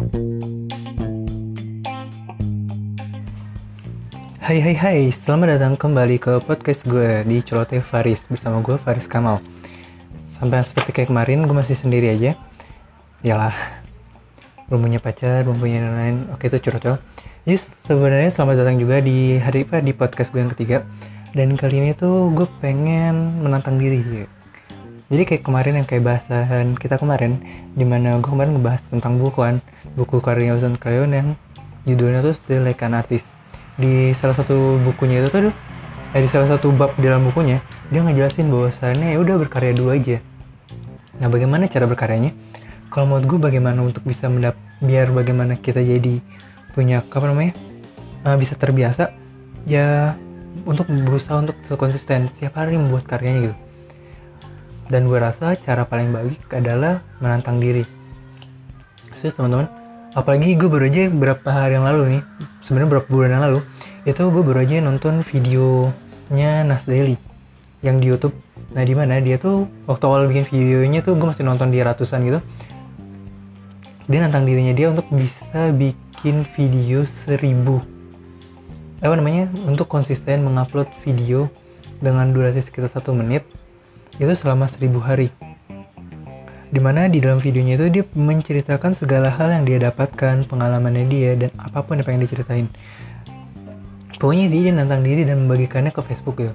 [0.00, 0.08] Hai
[4.64, 9.44] hai hai, selamat datang kembali ke podcast gue di Celote Faris bersama gue Faris Kamal.
[10.24, 12.32] Sampai seperti kayak kemarin, gue masih sendiri aja.
[13.20, 13.52] Yalah,
[14.72, 16.32] belum punya pacar, belum punya lain-lain.
[16.32, 16.96] Oke itu curcol.
[17.44, 20.80] Jadi sebenarnya selamat datang juga di hari apa di podcast gue yang ketiga.
[21.36, 24.39] Dan kali ini tuh gue pengen menantang diri.
[25.10, 27.42] Jadi kayak kemarin yang kayak bahasan kita kemarin,
[27.74, 29.58] di mana gue kemarin ngebahas tentang buku kan,
[29.98, 31.28] buku karya Ozan Crayon yang
[31.82, 33.26] judulnya tuh Still Like an Artist.
[33.74, 35.50] Di salah satu bukunya itu tuh
[36.14, 37.58] eh, di salah satu bab dalam bukunya
[37.90, 40.22] dia ngejelasin bahwasannya ya udah berkarya dulu aja.
[41.18, 42.30] Nah bagaimana cara berkaryanya?
[42.86, 46.22] Kalau menurut gue bagaimana untuk bisa mendap biar bagaimana kita jadi
[46.70, 47.58] punya apa namanya
[48.22, 49.10] uh, bisa terbiasa
[49.66, 50.14] ya
[50.62, 53.56] untuk berusaha untuk konsisten setiap hari membuat karyanya gitu
[54.90, 57.86] dan gue rasa cara paling baik adalah menantang diri.
[59.14, 59.70] Terus teman-teman.
[60.10, 62.22] Apalagi gue baru aja berapa hari yang lalu nih
[62.66, 63.60] sebenarnya berapa bulan yang lalu
[64.02, 67.14] itu gue baru aja nonton videonya Nas Daily
[67.86, 68.34] yang di YouTube.
[68.74, 72.26] Nah di mana dia tuh waktu awal bikin videonya tuh gue masih nonton di ratusan
[72.26, 72.42] gitu.
[74.10, 77.78] Dia nantang dirinya dia untuk bisa bikin video seribu.
[78.98, 79.46] Apa namanya?
[79.64, 81.46] Untuk konsisten mengupload video
[82.02, 83.46] dengan durasi sekitar satu menit
[84.20, 85.32] itu selama seribu hari
[86.70, 91.30] di mana di dalam videonya itu dia menceritakan segala hal yang dia dapatkan, pengalamannya dia,
[91.34, 92.66] dan apa pun yang pengen diceritain.
[94.22, 96.54] Pokoknya dia, nantang diri dan membagikannya ke Facebook gitu.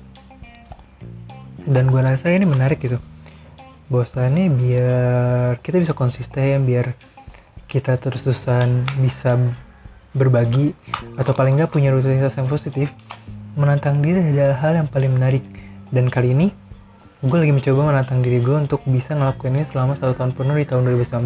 [1.67, 2.95] Dan gue rasa ini menarik gitu.
[3.91, 6.95] Bahwasannya biar kita bisa konsisten, biar
[7.67, 9.35] kita terus-terusan bisa
[10.15, 10.71] berbagi,
[11.19, 12.87] atau paling nggak punya rutinitas yang positif,
[13.59, 15.43] menantang diri adalah hal yang paling menarik.
[15.91, 16.55] Dan kali ini,
[17.25, 20.65] gue lagi mencoba menantang diri gue untuk bisa ngelakuin ini selama satu tahun penuh di
[20.69, 21.25] tahun 2019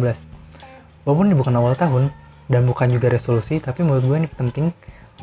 [1.04, 2.08] walaupun ini bukan awal tahun
[2.48, 4.72] dan bukan juga resolusi tapi menurut gue ini penting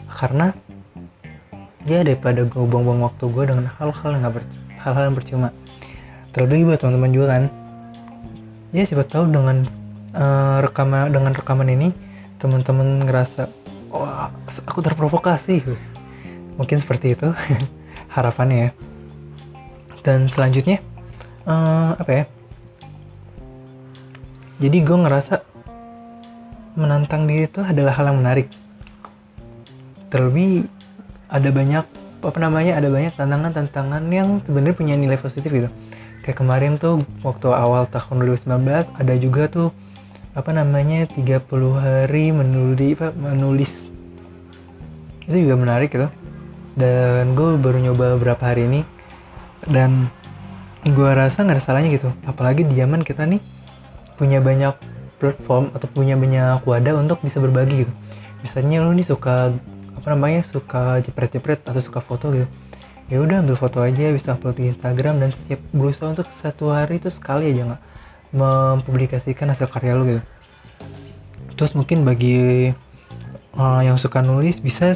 [0.06, 0.54] karena
[1.90, 4.24] ya daripada gue buang-buang waktu gue dengan hal-hal yang
[4.78, 5.50] hal-hal yang percuma.
[6.36, 7.44] Terlebih buat teman-teman juga kan.
[8.76, 9.66] Ya siapa tahu dengan
[10.14, 11.90] uh, rekaman dengan rekaman ini
[12.38, 13.50] teman-teman ngerasa
[13.90, 14.30] wah
[14.68, 15.64] aku terprovokasi.
[16.60, 17.34] Mungkin seperti itu
[18.16, 18.87] harapannya ya
[20.02, 20.82] dan selanjutnya
[21.48, 22.24] uh, apa ya?
[24.58, 25.46] Jadi gue ngerasa
[26.78, 28.50] menantang diri itu adalah hal yang menarik.
[30.10, 30.66] Terlebih
[31.30, 31.86] ada banyak
[32.26, 35.70] apa namanya ada banyak tantangan-tantangan yang sebenarnya punya nilai positif gitu.
[36.26, 39.70] Kayak kemarin tuh waktu awal tahun 2019 ada juga tuh
[40.34, 41.46] apa namanya 30
[41.78, 43.74] hari menulis apa, menulis.
[45.30, 46.10] Itu juga menarik gitu.
[46.78, 48.82] Dan gue baru nyoba beberapa hari ini
[49.68, 50.12] dan
[50.88, 52.10] gue rasa nggak ada salahnya gitu.
[52.24, 53.44] Apalagi di zaman kita nih
[54.16, 54.74] punya banyak
[55.18, 57.94] platform atau punya banyak wadah untuk bisa berbagi gitu.
[58.42, 59.52] Misalnya lu nih suka
[59.98, 62.48] apa namanya suka jepret-jepret atau suka foto gitu.
[63.08, 67.00] Ya udah ambil foto aja bisa upload di Instagram dan setiap berusaha untuk satu hari
[67.00, 67.82] itu sekali aja nggak
[68.36, 70.22] mempublikasikan hasil karya lu gitu.
[71.58, 72.70] Terus mungkin bagi
[73.58, 74.94] uh, yang suka nulis bisa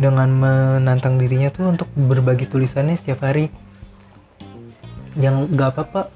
[0.00, 3.52] dengan menantang dirinya tuh untuk berbagi tulisannya setiap hari
[5.18, 6.12] yang gak apa-apa.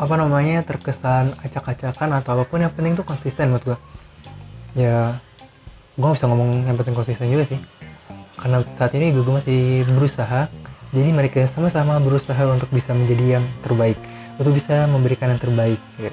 [0.00, 3.78] Apa namanya terkesan acak-acakan atau apa pun yang penting tuh konsisten buat gue
[4.74, 5.18] ya
[5.98, 7.60] gue gak bisa ngomong yang penting konsisten juga sih.
[8.40, 10.48] Karena saat ini gue masih berusaha.
[10.90, 14.00] Jadi mereka sama-sama berusaha untuk bisa menjadi yang terbaik.
[14.40, 16.10] Untuk bisa memberikan yang terbaik ya.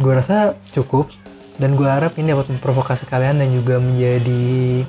[0.00, 1.12] gue rasa cukup.
[1.60, 4.88] Dan gue harap ini dapat memprovokasi kalian dan juga menjadi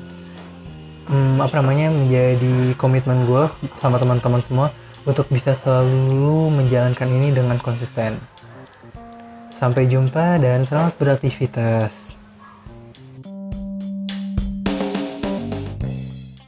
[1.11, 3.51] hmm, apa namanya menjadi komitmen gue
[3.83, 4.67] sama teman-teman semua
[5.03, 8.17] untuk bisa selalu menjalankan ini dengan konsisten.
[9.51, 12.10] Sampai jumpa dan selamat beraktivitas.